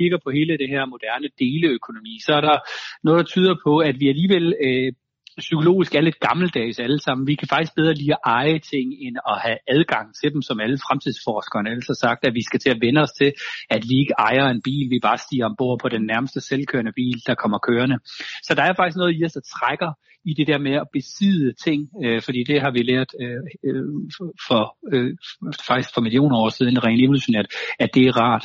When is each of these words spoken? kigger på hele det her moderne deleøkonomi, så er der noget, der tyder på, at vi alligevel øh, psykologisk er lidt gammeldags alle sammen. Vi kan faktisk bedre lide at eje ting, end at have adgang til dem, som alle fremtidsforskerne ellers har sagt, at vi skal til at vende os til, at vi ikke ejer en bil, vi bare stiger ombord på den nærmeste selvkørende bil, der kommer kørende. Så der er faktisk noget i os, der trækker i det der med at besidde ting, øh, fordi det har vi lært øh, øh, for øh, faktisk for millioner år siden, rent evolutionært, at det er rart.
kigger 0.00 0.18
på 0.24 0.30
hele 0.38 0.58
det 0.62 0.68
her 0.74 0.82
moderne 0.94 1.28
deleøkonomi, 1.42 2.14
så 2.26 2.32
er 2.38 2.42
der 2.48 2.56
noget, 3.06 3.18
der 3.20 3.28
tyder 3.34 3.54
på, 3.66 3.72
at 3.88 3.96
vi 4.00 4.06
alligevel 4.12 4.46
øh, 4.66 4.92
psykologisk 5.38 5.94
er 5.94 6.00
lidt 6.00 6.20
gammeldags 6.20 6.78
alle 6.78 7.00
sammen. 7.06 7.26
Vi 7.26 7.34
kan 7.34 7.48
faktisk 7.48 7.74
bedre 7.76 7.94
lide 7.94 8.12
at 8.12 8.24
eje 8.24 8.58
ting, 8.72 8.86
end 9.04 9.16
at 9.32 9.36
have 9.44 9.58
adgang 9.68 10.06
til 10.20 10.32
dem, 10.34 10.42
som 10.42 10.60
alle 10.60 10.78
fremtidsforskerne 10.86 11.70
ellers 11.70 11.92
har 11.92 12.00
sagt, 12.06 12.20
at 12.26 12.34
vi 12.34 12.42
skal 12.48 12.60
til 12.60 12.70
at 12.74 12.80
vende 12.84 13.00
os 13.06 13.12
til, 13.20 13.30
at 13.70 13.82
vi 13.88 13.94
ikke 14.02 14.14
ejer 14.28 14.46
en 14.48 14.62
bil, 14.68 14.86
vi 14.94 14.98
bare 15.08 15.18
stiger 15.18 15.46
ombord 15.50 15.78
på 15.82 15.88
den 15.88 16.02
nærmeste 16.12 16.40
selvkørende 16.40 16.92
bil, 17.00 17.18
der 17.26 17.34
kommer 17.42 17.58
kørende. 17.68 17.96
Så 18.46 18.52
der 18.58 18.62
er 18.62 18.74
faktisk 18.80 18.96
noget 18.96 19.16
i 19.18 19.24
os, 19.24 19.32
der 19.32 19.44
trækker 19.56 19.90
i 20.24 20.34
det 20.34 20.46
der 20.46 20.58
med 20.58 20.74
at 20.82 20.88
besidde 20.92 21.52
ting, 21.64 21.80
øh, 22.04 22.22
fordi 22.22 22.44
det 22.50 22.60
har 22.60 22.70
vi 22.70 22.82
lært 22.92 23.10
øh, 23.22 23.42
øh, 23.68 23.84
for 24.48 24.62
øh, 24.92 25.10
faktisk 25.68 25.94
for 25.94 26.00
millioner 26.00 26.36
år 26.42 26.48
siden, 26.48 26.84
rent 26.84 27.02
evolutionært, 27.04 27.46
at 27.78 27.90
det 27.94 28.02
er 28.06 28.16
rart. 28.16 28.44